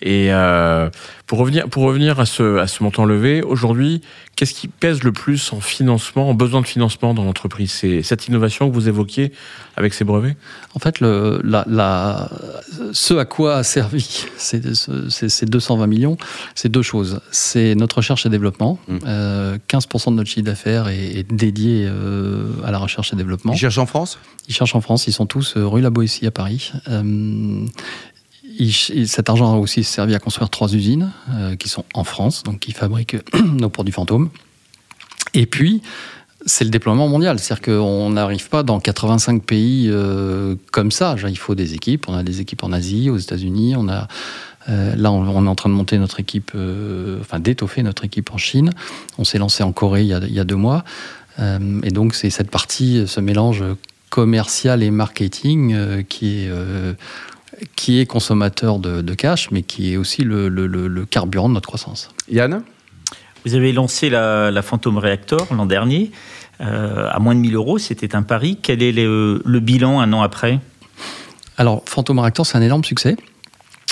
Et 0.01 0.27
euh, 0.33 0.89
pour 1.25 1.39
revenir 1.39 1.67
pour 1.69 1.83
revenir 1.83 2.19
à 2.19 2.25
ce 2.25 2.57
à 2.57 2.67
ce 2.67 2.83
montant 2.83 3.05
levé, 3.05 3.41
aujourd'hui, 3.41 4.01
qu'est-ce 4.35 4.53
qui 4.53 4.67
pèse 4.67 5.03
le 5.03 5.11
plus 5.13 5.53
en 5.53 5.61
financement, 5.61 6.29
en 6.29 6.33
besoin 6.33 6.61
de 6.61 6.67
financement 6.67 7.13
dans 7.13 7.23
l'entreprise? 7.23 7.71
C'est 7.71 8.03
cette 8.03 8.27
innovation 8.27 8.69
que 8.69 8.73
vous 8.75 8.87
évoquiez 8.89 9.31
avec 9.77 9.93
ces 9.93 10.03
brevets? 10.03 10.35
En 10.75 10.79
fait, 10.79 10.99
le, 10.99 11.39
la, 11.43 11.63
la- 11.67 12.29
ce 12.91 13.13
à 13.13 13.23
quoi 13.25 13.55
a 13.57 13.63
servi 13.63 14.25
ces, 14.37 14.61
ces- 15.09 15.29
ces 15.29 15.45
220 15.45 15.87
millions, 15.87 16.17
c'est 16.55 16.69
deux 16.69 16.81
choses. 16.81 17.21
C'est 17.31 17.73
notre 17.75 17.97
recherche 17.97 18.25
et 18.25 18.29
développement. 18.29 18.77
Mm. 18.89 18.97
Euh, 19.07 19.57
15% 19.69 20.11
de 20.11 20.15
notre 20.17 20.29
chiffre 20.29 20.45
d'affaires 20.45 20.89
est, 20.89 21.19
est 21.19 21.31
dédié 21.33 21.85
euh, 21.89 22.47
à 22.65 22.71
la 22.71 22.77
recherche 22.79 23.13
et 23.13 23.15
développement. 23.15 23.53
Ils 23.53 23.57
cherchent 23.59 23.77
en 23.77 23.85
France? 23.85 24.19
Ils 24.49 24.53
cherchent 24.53 24.75
en 24.75 24.81
France, 24.81 25.07
ils 25.07 25.13
sont 25.13 25.25
tous 25.25 25.55
euh, 25.57 25.65
rue 25.65 25.81
La 25.81 25.89
Boétie 25.89 26.27
à 26.27 26.31
Paris. 26.31 26.71
Cet 29.05 29.29
argent 29.29 29.53
a 29.53 29.57
aussi 29.57 29.83
servi 29.83 30.15
à 30.15 30.19
construire 30.19 30.49
trois 30.49 30.73
usines 30.73 31.11
euh, 31.31 31.55
qui 31.55 31.69
sont 31.69 31.85
en 31.93 32.03
France, 32.03 32.43
donc 32.43 32.59
qui 32.59 32.71
fabriquent 32.71 33.17
nos 33.43 33.69
produits 33.69 33.93
fantômes. 33.93 34.29
Et 35.33 35.45
puis, 35.45 35.81
c'est 36.45 36.63
le 36.63 36.69
déploiement 36.69 37.07
mondial. 37.07 37.39
C'est-à-dire 37.39 37.65
qu'on 37.65 38.11
n'arrive 38.11 38.49
pas 38.49 38.63
dans 38.63 38.79
85 38.79 39.43
pays 39.43 39.89
euh, 39.89 40.55
comme 40.71 40.91
ça. 40.91 41.15
Il 41.27 41.37
faut 41.37 41.55
des 41.55 41.73
équipes. 41.73 42.07
On 42.07 42.13
a 42.13 42.23
des 42.23 42.41
équipes 42.41 42.63
en 42.63 42.71
Asie, 42.71 43.09
aux 43.09 43.17
États-Unis. 43.17 43.75
Euh, 44.69 44.95
là, 44.95 45.11
on, 45.11 45.45
est 45.45 45.49
en 45.49 45.55
train 45.55 45.69
de 45.69 45.75
monter 45.75 45.97
notre 45.97 46.19
équipe, 46.19 46.51
enfin 47.19 47.39
d'étoffer 47.39 47.83
notre 47.83 48.05
équipe 48.05 48.33
en 48.33 48.37
Chine. 48.37 48.71
On 49.17 49.23
s'est 49.23 49.37
lancé 49.37 49.63
en 49.63 49.71
Corée 49.71 50.01
il 50.01 50.07
y 50.07 50.13
a, 50.13 50.19
il 50.19 50.33
y 50.33 50.39
a 50.39 50.45
deux 50.45 50.55
mois. 50.55 50.83
Et 51.39 51.91
donc, 51.91 52.15
c'est 52.15 52.29
cette 52.29 52.49
partie, 52.49 53.03
ce 53.07 53.19
mélange 53.19 53.63
commercial 54.09 54.81
et 54.81 54.91
marketing 54.91 56.03
qui 56.07 56.45
est 56.45 56.49
qui 57.75 57.99
est 57.99 58.05
consommateur 58.05 58.79
de, 58.79 59.01
de 59.01 59.13
cash, 59.13 59.49
mais 59.51 59.61
qui 59.63 59.93
est 59.93 59.97
aussi 59.97 60.23
le, 60.23 60.49
le- 60.49 60.67
le- 60.67 60.87
le 60.87 61.05
carburant 61.05 61.49
de 61.49 61.53
notre 61.53 61.67
croissance. 61.67 62.09
Yann 62.29 62.63
Vous 63.45 63.55
avez 63.55 63.71
lancé 63.73 64.09
la, 64.09 64.51
la 64.51 64.61
Phantom 64.61 64.97
Reactor 64.97 65.47
l'an 65.53 65.65
dernier 65.65 66.11
euh, 66.61 67.09
à 67.11 67.19
moins 67.19 67.35
de 67.35 67.39
1000 67.41 67.55
euros. 67.55 67.77
C'était 67.77 68.15
un 68.15 68.23
pari. 68.23 68.57
Quel 68.61 68.81
est 68.81 68.91
le, 68.91 69.41
le 69.45 69.59
bilan 69.59 69.99
un 69.99 70.13
an 70.13 70.21
après 70.21 70.59
Alors, 71.57 71.83
Phantom 71.85 72.19
Reactor, 72.19 72.45
c'est 72.45 72.57
un 72.57 72.61
énorme 72.61 72.83
succès. 72.83 73.15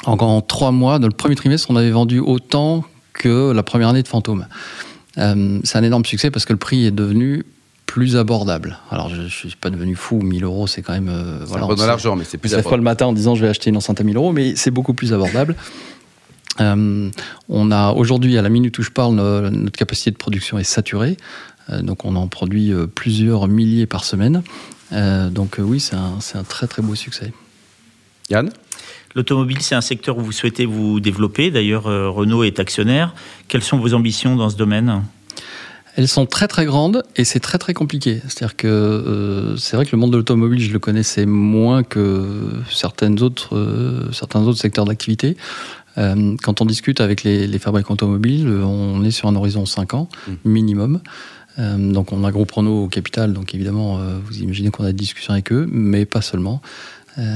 En, 0.06 0.14
en 0.18 0.42
trois 0.42 0.72
mois, 0.72 1.00
dans 1.00 1.08
le 1.08 1.14
premier 1.14 1.36
trimestre, 1.36 1.70
on 1.72 1.76
avait 1.76 1.92
vendu 1.92 2.20
autant 2.20 2.84
que 3.14 3.52
la 3.52 3.64
première 3.64 3.90
année 3.90 4.04
de 4.04 4.08
Phantom. 4.08 4.46
Euh, 5.18 5.60
c'est 5.64 5.78
un 5.78 5.84
énorme 5.84 6.06
succès 6.06 6.32
parce 6.32 6.46
que 6.46 6.54
le 6.54 6.60
prix 6.60 6.86
est 6.86 6.92
devenu 6.92 7.46
plus 7.94 8.18
abordable. 8.18 8.80
Alors, 8.90 9.10
je 9.10 9.22
ne 9.22 9.28
suis 9.28 9.54
pas 9.56 9.70
devenu 9.70 9.94
fou, 9.96 10.20
1000 10.20 10.44
euros, 10.46 10.66
c'est 10.66 10.82
quand 10.82 10.94
même... 10.94 11.10
euh, 11.10 11.46
voilà, 11.46 11.66
un 11.66 11.68
peu 11.68 11.76
dans 11.76 11.86
l'argent, 11.86 12.16
mais 12.16 12.24
c'est 12.24 12.40
plus 12.40 12.52
lève 12.52 12.64
pas 12.64 12.76
le 12.76 12.82
matin 12.82 13.06
en 13.06 13.14
disant 13.14 13.36
je 13.36 13.44
vais 13.44 13.50
acheter 13.50 13.70
une 13.70 13.78
enceinte 13.78 14.02
à 14.02 14.04
1000 14.04 14.18
euros, 14.18 14.32
mais 14.32 14.56
c'est 14.56 14.72
beaucoup 14.72 14.96
plus 14.96 15.14
abordable. 15.14 15.56
Euh, 16.62 17.10
on 17.50 17.72
a 17.72 17.94
aujourd'hui, 17.94 18.38
à 18.38 18.44
la 18.44 18.50
minute 18.50 18.78
où 18.78 18.84
je 18.84 18.92
parle, 18.92 19.16
no- 19.16 19.50
notre 19.50 19.76
capacité 19.76 20.12
de 20.12 20.18
production 20.18 20.60
est 20.60 20.64
saturée. 20.64 21.18
Euh, 21.72 21.82
donc 21.82 22.06
on 22.06 22.16
en 22.16 22.28
produit 22.28 22.72
euh, 22.72 22.86
plusieurs 22.86 23.48
milliers 23.48 23.88
par 23.88 24.04
semaine. 24.04 24.44
Euh, 24.92 25.32
donc 25.32 25.56
oui, 25.58 25.80
c'est 25.80 25.96
un, 25.96 26.44
très 26.48 26.68
très 26.68 26.84
beau 26.84 26.94
succès. 26.94 27.34
Yann? 28.30 28.52
L'automobile, 29.16 29.64
c'est 29.64 29.74
un 29.74 29.82
secteur 29.82 30.20
où 30.20 30.22
vous 30.22 30.32
souhaitez 30.32 30.68
vous 30.68 31.00
développer. 31.00 31.50
D'ailleurs, 31.50 31.86
Renault 31.86 32.44
est 32.44 32.60
actionnaire. 32.60 33.16
Quelles 33.48 33.64
sont 33.64 33.80
vos 33.80 33.96
ambitions 33.96 34.36
dans 34.36 34.52
ce 34.52 34.56
domaine? 34.56 35.02
Elles 35.96 36.08
sont 36.08 36.26
très 36.26 36.48
très 36.48 36.66
grandes 36.66 37.04
et 37.16 37.24
c'est 37.24 37.40
très 37.40 37.58
très 37.58 37.74
compliqué. 37.74 38.22
C'est-à-dire 38.28 38.56
que 38.56 38.68
euh, 38.68 39.58
c'est 39.58 39.76
vrai 39.76 39.86
que 39.86 39.92
le 39.92 40.00
monde 40.00 40.12
de 40.12 40.18
l'automobile, 40.18 40.60
je 40.60 40.74
le 40.74 40.80
connaissais 40.80 41.26
moins 41.26 41.84
que 41.84 42.24
certaines 42.72 43.22
autres, 43.22 43.56
euh, 43.56 44.12
certains 44.12 44.42
autres 44.42 44.60
secteurs 44.60 44.86
d'activité. 44.86 45.38
Euh, 46.00 46.36
quand 46.42 46.62
on 46.62 46.66
discute 46.66 47.00
avec 47.00 47.24
les, 47.24 47.46
les, 47.46 47.60
fabricants 47.60 47.94
automobiles, 47.94 48.48
on 48.48 49.04
est 49.04 49.12
sur 49.12 49.30
un 49.30 49.36
horizon 49.36 49.68
5 49.68 49.94
ans 49.94 50.10
mmh. 50.28 50.32
minimum. 50.46 51.02
Donc 51.56 52.12
on 52.12 52.24
a 52.24 52.32
Groupe 52.32 52.52
Renault 52.52 52.86
au 52.86 52.88
capital, 52.88 53.32
donc 53.32 53.54
évidemment, 53.54 54.00
vous 54.26 54.40
imaginez 54.40 54.72
qu'on 54.72 54.86
a 54.86 54.88
des 54.88 54.94
discussions 54.94 55.34
avec 55.34 55.52
eux, 55.52 55.68
mais 55.72 56.04
pas 56.06 56.24
seulement. 56.24 56.64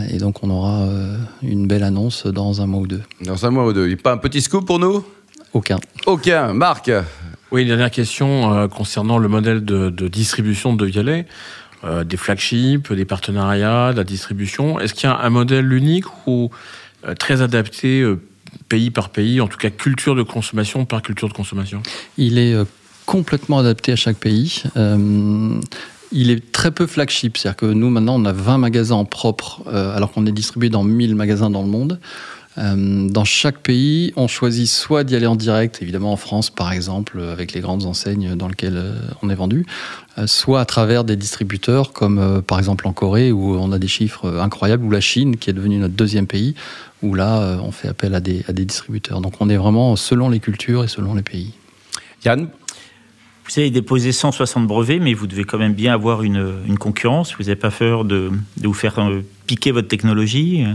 Et 0.09 0.17
donc 0.17 0.43
on 0.43 0.49
aura 0.49 0.87
une 1.43 1.67
belle 1.67 1.83
annonce 1.83 2.25
dans 2.25 2.59
un 2.63 2.65
mois 2.65 2.81
ou 2.81 2.87
deux. 2.87 3.03
Dans 3.23 3.45
un 3.45 3.51
mois 3.51 3.67
ou 3.67 3.73
deux. 3.73 3.85
Il 3.85 3.89
n'y 3.89 3.93
a 3.93 3.97
pas 3.97 4.13
un 4.13 4.17
petit 4.17 4.41
scoop 4.41 4.65
pour 4.65 4.79
nous? 4.79 5.05
Aucun. 5.53 5.77
Aucun. 6.07 6.51
Marc 6.53 6.89
Oui, 7.51 7.61
une 7.61 7.69
dernière 7.69 7.91
question 7.91 8.67
concernant 8.67 9.17
le 9.17 9.27
modèle 9.27 9.63
de, 9.63 10.07
distribution 10.07 10.73
de 10.73 10.85
Vialet. 10.85 11.25
des 12.05 12.17
flagships, 12.17 12.91
des 12.91 13.05
partenariats, 13.05 13.93
de 13.93 13.97
la 13.97 14.03
distribution. 14.03 14.79
Est-ce 14.79 14.93
qu'il 14.93 15.09
y 15.09 15.11
a 15.11 15.17
un 15.17 15.29
modèle 15.29 15.71
unique 15.71 16.05
ou 16.27 16.49
très 17.19 17.41
adapté 17.41 18.05
pays 18.67 18.91
par 18.91 19.09
pays, 19.09 19.39
en 19.39 19.47
tout 19.47 19.57
cas 19.57 19.69
culture 19.69 20.15
de 20.15 20.23
consommation 20.23 20.83
par 20.85 21.01
culture 21.01 21.29
de 21.29 21.33
consommation? 21.33 21.81
Il 22.17 22.37
est 22.37 22.55
complètement 23.07 23.57
adapté 23.57 23.93
à 23.93 23.95
chaque 23.95 24.17
pays. 24.17 24.61
Euh, 24.75 25.59
il 26.11 26.29
est 26.29 26.51
très 26.51 26.69
peu 26.69 26.85
flagship, 26.85 27.37
c'est-à-dire 27.37 27.57
que 27.57 27.65
nous 27.65 27.89
maintenant 27.89 28.21
on 28.21 28.25
a 28.25 28.33
20 28.33 28.59
magasins 28.59 29.03
propres 29.05 29.63
euh, 29.67 29.95
alors 29.95 30.11
qu'on 30.11 30.27
est 30.27 30.31
distribué 30.31 30.69
dans 30.69 30.83
1000 30.83 31.15
magasins 31.15 31.49
dans 31.49 31.63
le 31.63 31.69
monde. 31.69 31.99
Euh, 32.57 33.07
dans 33.09 33.23
chaque 33.23 33.59
pays, 33.59 34.13
on 34.15 34.27
choisit 34.27 34.67
soit 34.67 35.03
d'y 35.03 35.15
aller 35.15 35.27
en 35.27 35.35
direct, 35.35 35.81
évidemment 35.81 36.11
en 36.11 36.17
France 36.17 36.49
par 36.49 36.71
exemple, 36.71 37.21
avec 37.21 37.53
les 37.53 37.61
grandes 37.61 37.85
enseignes 37.85 38.35
dans 38.35 38.47
lesquelles 38.47 38.93
on 39.21 39.29
est 39.29 39.35
vendu, 39.35 39.65
soit 40.25 40.61
à 40.61 40.65
travers 40.65 41.03
des 41.03 41.15
distributeurs 41.15 41.93
comme 41.93 42.41
par 42.41 42.57
exemple 42.57 42.87
en 42.87 42.93
Corée 42.93 43.31
où 43.31 43.55
on 43.55 43.71
a 43.71 43.77
des 43.77 43.87
chiffres 43.87 44.39
incroyables, 44.39 44.83
ou 44.83 44.89
la 44.89 45.01
Chine 45.01 45.37
qui 45.37 45.49
est 45.49 45.53
devenue 45.53 45.77
notre 45.77 45.93
deuxième 45.93 46.25
pays, 46.25 46.55
où 47.03 47.13
là 47.13 47.59
on 47.63 47.71
fait 47.71 47.89
appel 47.89 48.15
à 48.15 48.19
des, 48.19 48.43
à 48.47 48.53
des 48.53 48.65
distributeurs. 48.65 49.21
Donc 49.21 49.35
on 49.39 49.49
est 49.49 49.57
vraiment 49.57 49.95
selon 49.95 50.29
les 50.29 50.39
cultures 50.39 50.83
et 50.83 50.87
selon 50.87 51.13
les 51.13 51.21
pays. 51.21 51.53
Yann? 52.25 52.49
Vous 53.49 53.59
avez 53.59 53.69
déposé 53.71 54.11
160 54.11 54.67
brevets, 54.67 54.99
mais 54.99 55.13
vous 55.13 55.25
devez 55.25 55.45
quand 55.45 55.57
même 55.57 55.73
bien 55.73 55.93
avoir 55.93 56.21
une, 56.21 56.77
concurrence. 56.79 57.33
Vous 57.37 57.43
n'avez 57.43 57.55
pas 57.55 57.71
peur 57.71 58.03
de, 58.03 58.29
vous 58.61 58.73
faire 58.73 58.99
euh, 58.99 59.21
piquer 59.45 59.71
votre 59.71 59.87
technologie? 59.87 60.65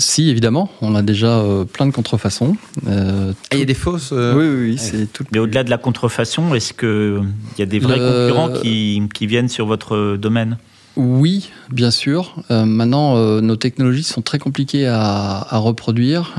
Si, 0.00 0.28
évidemment, 0.28 0.70
on 0.80 0.94
a 0.94 1.02
déjà 1.02 1.38
euh, 1.38 1.64
plein 1.64 1.86
de 1.86 1.92
contrefaçons. 1.92 2.56
Euh, 2.88 3.32
il 3.52 3.58
y 3.58 3.62
a 3.62 3.64
des 3.64 3.74
fausses 3.74 4.12
Oui, 4.12 4.18
oui, 4.34 4.70
oui 4.70 4.78
c'est 4.78 5.12
tout. 5.12 5.24
Mais 5.32 5.38
au-delà 5.38 5.62
de 5.62 5.70
la 5.70 5.78
contrefaçon, 5.78 6.54
est-ce 6.54 6.72
qu'il 6.72 7.22
y 7.58 7.62
a 7.62 7.66
des 7.66 7.78
vrais 7.78 7.98
concurrents 7.98 8.50
qui, 8.50 9.26
viennent 9.26 9.48
sur 9.48 9.66
votre 9.66 10.16
domaine? 10.16 10.58
Oui, 10.96 11.50
bien 11.70 11.90
sûr. 11.90 12.34
maintenant, 12.50 13.40
nos 13.40 13.56
technologies 13.56 14.02
sont 14.02 14.22
très 14.22 14.38
compliquées 14.38 14.86
à, 14.86 15.46
à 15.48 15.58
reproduire 15.58 16.34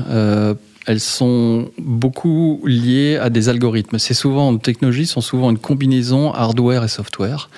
elles 0.86 1.00
sont 1.00 1.70
beaucoup 1.78 2.60
liées 2.64 3.16
à 3.16 3.30
des 3.30 3.48
algorithmes. 3.48 3.98
C'est 3.98 4.14
souvent, 4.14 4.52
nos 4.52 4.58
technologies 4.58 5.06
sont 5.06 5.20
souvent 5.20 5.50
une 5.50 5.58
combinaison 5.58 6.32
hardware 6.32 6.84
et 6.84 6.88
software. 6.88 7.48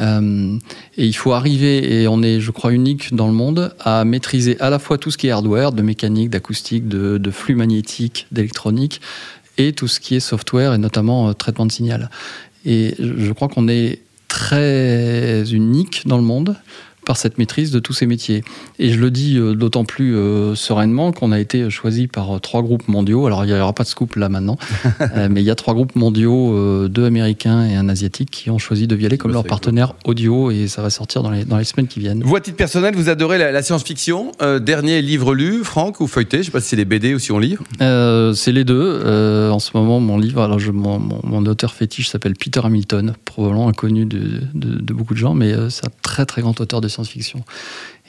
Euh, 0.00 0.58
et 0.96 1.06
il 1.06 1.12
faut 1.12 1.32
arriver, 1.32 2.02
et 2.02 2.08
on 2.08 2.22
est, 2.22 2.40
je 2.40 2.50
crois, 2.50 2.72
unique 2.72 3.14
dans 3.14 3.26
le 3.26 3.32
monde, 3.32 3.74
à 3.80 4.04
maîtriser 4.04 4.58
à 4.60 4.70
la 4.70 4.78
fois 4.78 4.98
tout 4.98 5.10
ce 5.10 5.18
qui 5.18 5.28
est 5.28 5.30
hardware, 5.30 5.72
de 5.72 5.82
mécanique, 5.82 6.30
d'acoustique, 6.30 6.88
de, 6.88 7.30
flux 7.30 7.54
magnétique, 7.54 8.26
d'électronique, 8.32 9.00
et 9.58 9.72
tout 9.72 9.88
ce 9.88 10.00
qui 10.00 10.14
est 10.14 10.20
software, 10.20 10.74
et 10.74 10.78
notamment 10.78 11.28
euh, 11.28 11.32
traitement 11.32 11.66
de 11.66 11.72
signal. 11.72 12.10
Et 12.64 12.94
je 12.98 13.32
crois 13.32 13.48
qu'on 13.48 13.68
est 13.68 14.00
très 14.28 15.44
unique 15.52 16.06
dans 16.06 16.16
le 16.16 16.22
monde 16.22 16.56
par 17.10 17.16
cette 17.16 17.38
maîtrise 17.38 17.72
de 17.72 17.80
tous 17.80 17.92
ces 17.92 18.06
métiers. 18.06 18.44
Et 18.78 18.92
je 18.92 19.00
le 19.00 19.10
dis 19.10 19.36
euh, 19.36 19.56
d'autant 19.56 19.84
plus 19.84 20.14
euh, 20.14 20.54
sereinement 20.54 21.10
qu'on 21.10 21.32
a 21.32 21.40
été 21.40 21.68
choisi 21.68 22.06
par 22.06 22.36
euh, 22.36 22.38
trois 22.38 22.62
groupes 22.62 22.86
mondiaux. 22.86 23.26
Alors 23.26 23.44
il 23.44 23.52
n'y 23.52 23.58
aura 23.58 23.72
pas 23.72 23.82
de 23.82 23.88
scoop 23.88 24.14
là 24.14 24.28
maintenant, 24.28 24.56
mais 25.28 25.40
il 25.40 25.44
y 25.44 25.50
a 25.50 25.56
trois 25.56 25.74
groupes 25.74 25.96
mondiaux, 25.96 26.86
deux 26.86 27.04
américains 27.04 27.64
et 27.64 27.74
un 27.74 27.88
asiatique, 27.88 28.30
qui 28.30 28.48
ont 28.48 28.58
choisi 28.58 28.86
de 28.86 28.94
Vialet 28.94 29.18
comme 29.18 29.32
leur 29.32 29.42
partenaire 29.42 29.94
audio 30.04 30.52
et 30.52 30.68
ça 30.68 30.82
va 30.82 30.90
sortir 30.90 31.24
dans 31.24 31.32
les, 31.32 31.44
dans 31.44 31.56
les 31.56 31.64
semaines 31.64 31.88
qui 31.88 31.98
viennent. 31.98 32.22
Vous, 32.22 32.36
à 32.36 32.40
titre 32.40 32.56
personnel, 32.56 32.94
vous 32.94 33.08
adorez 33.08 33.38
la, 33.38 33.60
science-fiction. 33.60 34.30
dernier 34.60 35.02
livre 35.02 35.34
lu, 35.34 35.64
Franck, 35.64 36.00
ou 36.00 36.06
feuilleté? 36.06 36.36
Je 36.36 36.42
ne 36.42 36.44
sais 36.44 36.50
pas 36.52 36.60
si 36.60 36.68
c'est 36.68 36.76
les 36.76 36.84
BD 36.84 37.12
ou 37.12 37.18
si 37.18 37.32
on 37.32 37.40
lit. 37.40 37.56
c'est 37.80 38.52
les 38.52 38.62
deux. 38.62 39.50
en 39.50 39.58
ce 39.58 39.70
moment, 39.74 39.98
mon 39.98 40.16
livre, 40.16 40.42
alors 40.42 40.60
je, 40.60 40.70
mon, 40.70 41.00
mon, 41.00 41.44
auteur 41.46 41.74
fétiche 41.74 42.08
s'appelle 42.08 42.34
Peter 42.34 42.60
Hamilton, 42.62 43.14
probablement 43.24 43.66
inconnu 43.66 44.04
de, 44.06 44.42
de, 44.54 44.80
de 44.80 44.94
beaucoup 44.94 45.14
de 45.14 45.18
gens, 45.18 45.34
mais 45.34 45.52
c'est 45.70 45.86
un 45.86 45.92
très 46.02 46.24
très 46.24 46.42
grand 46.42 46.60
auteur 46.60 46.80
de 46.80 46.88
science-fiction. 47.04 47.44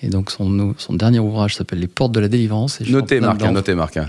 Et 0.03 0.10
donc 0.10 0.31
son, 0.31 0.74
son 0.77 0.93
dernier 0.93 1.20
ouvrage 1.20 1.55
s'appelle 1.55 1.79
Les 1.79 1.88
Portes 1.88 2.12
de 2.12 2.20
la 2.20 2.27
Délivrance. 2.27 2.81
Et 2.81 2.89
notez 2.89 3.20
Marc, 3.20 3.41
notez 3.43 3.75
Marc. 3.75 4.00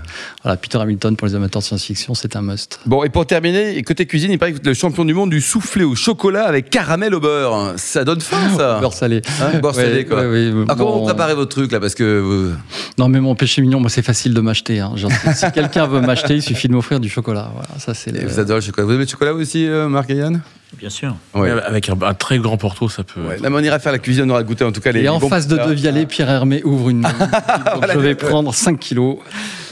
Voilà, 0.41 0.57
Peter 0.57 0.79
Hamilton 0.79 1.15
pour 1.15 1.27
les 1.27 1.35
amateurs 1.35 1.61
de 1.61 1.65
science-fiction, 1.65 2.15
c'est 2.15 2.35
un 2.35 2.41
must. 2.41 2.79
Bon, 2.85 3.03
et 3.03 3.09
pour 3.09 3.25
terminer, 3.27 3.81
côté 3.83 4.05
cuisine, 4.05 4.31
il 4.31 4.39
paraît 4.39 4.53
que 4.53 4.65
le 4.65 4.73
champion 4.73 5.05
du 5.05 5.13
monde 5.13 5.29
du 5.29 5.41
soufflé 5.41 5.83
au 5.83 5.95
chocolat 5.95 6.45
avec 6.45 6.69
caramel 6.69 7.13
au 7.13 7.19
beurre. 7.19 7.73
Ça 7.77 8.03
donne 8.03 8.21
faim, 8.21 8.37
ça. 8.57 8.79
beurre 8.79 8.93
salé. 8.93 9.21
Hein, 9.41 9.59
beurre 9.59 9.75
salé, 9.75 10.05
quoi. 10.05 10.21
Alors, 10.21 10.77
comment 10.77 10.99
vous 10.99 11.05
préparez 11.05 11.35
votre 11.35 11.51
truc, 11.51 11.71
là 11.71 11.79
Parce 11.79 11.95
que. 11.95 12.53
Non, 12.97 13.07
mais 13.07 13.19
mon 13.19 13.35
péché 13.35 13.61
mignon, 13.61 13.79
moi, 13.79 13.89
c'est 13.89 14.01
facile 14.01 14.33
de 14.33 14.41
m'acheter. 14.41 14.79
Hein. 14.79 14.93
si 15.35 15.51
quelqu'un 15.51 15.87
veut 15.87 16.01
m'acheter, 16.01 16.35
il 16.35 16.41
suffit 16.41 16.67
de 16.67 16.73
m'offrir 16.73 16.99
du 16.99 17.09
chocolat. 17.09 17.51
Voilà, 17.53 17.79
ça, 17.79 17.93
c'est. 17.93 18.11
Vous 18.25 18.39
adorez 18.39 18.59
le 18.59 18.65
chocolat. 18.65 18.85
Vous 18.85 18.93
aimez 18.93 19.03
le 19.03 19.09
chocolat 19.09 19.33
aussi, 19.33 19.67
euh, 19.67 19.87
Marc 19.87 20.09
et 20.09 20.15
Yann? 20.15 20.41
Bien 20.77 20.89
sûr. 20.89 21.15
Avec 21.33 21.89
un, 21.89 22.13
très 22.13 22.39
grand 22.39 22.57
porto, 22.57 22.89
ça 22.89 23.03
peut. 23.03 23.21
Ouais. 23.21 23.37
on 23.43 23.59
ira 23.59 23.79
faire 23.79 23.91
la 23.91 23.99
cuisine, 23.99 24.25
on 24.25 24.29
aura 24.31 24.43
goûté 24.43 24.63
en 24.63 24.71
tout 24.71 24.81
cas 24.81 24.91
les. 24.91 25.03
Et 25.03 25.09
en 25.09 25.19
face 25.19 25.47
de 25.47 25.57
De 25.83 25.89
Vialet, 25.89 26.05
Pierre 26.05 26.29
Hermé 26.29 26.61
ouvre 26.63 26.91
une. 26.91 27.05
je 27.93 27.99
vais 27.99 28.15
prendre 28.15 28.53
5 28.53 28.79
kilos 28.79 29.17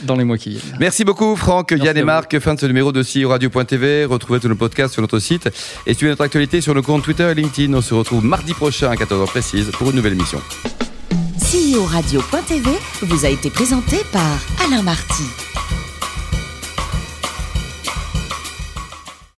dans 0.02 0.14
les 0.14 0.24
mois 0.24 0.36
qui 0.36 0.50
viennent. 0.50 0.76
Merci 0.78 1.04
beaucoup, 1.04 1.36
Franck, 1.36 1.70
Yann 1.70 1.96
et 1.96 2.02
Marc. 2.02 2.38
Fin 2.38 2.52
de 2.52 2.60
ce 2.60 2.66
numéro 2.66 2.92
de 2.92 3.02
CEO 3.02 3.30
Radio.tv. 3.30 4.04
Retrouvez 4.04 4.38
tous 4.38 4.48
nos 4.48 4.54
podcasts 4.54 4.92
sur 4.92 5.00
notre 5.00 5.18
site 5.20 5.48
et 5.86 5.94
suivez 5.94 6.10
notre 6.10 6.24
actualité 6.24 6.60
sur 6.60 6.74
nos 6.74 6.82
comptes 6.82 7.02
Twitter 7.02 7.30
et 7.30 7.34
LinkedIn. 7.34 7.72
On 7.72 7.80
se 7.80 7.94
retrouve 7.94 8.22
mardi 8.22 8.52
prochain 8.52 8.90
à 8.90 8.94
14h 8.94 9.24
précise 9.24 9.70
pour 9.70 9.88
une 9.88 9.96
nouvelle 9.96 10.12
émission. 10.12 10.42
CEO 11.38 11.82
Radio.tv 11.86 12.70
vous 13.00 13.24
a 13.24 13.30
été 13.30 13.48
présenté 13.48 13.96
par 14.12 14.38
Alain 14.66 14.82
Marty. 14.82 15.24